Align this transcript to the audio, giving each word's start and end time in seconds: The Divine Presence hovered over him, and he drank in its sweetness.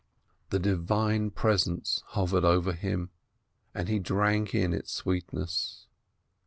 The 0.49 0.57
Divine 0.57 1.29
Presence 1.29 2.01
hovered 2.07 2.43
over 2.43 2.73
him, 2.73 3.11
and 3.75 3.87
he 3.87 3.99
drank 3.99 4.55
in 4.55 4.73
its 4.73 4.91
sweetness. 4.91 5.85